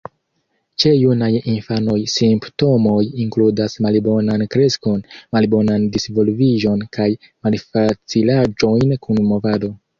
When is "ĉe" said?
0.83-0.93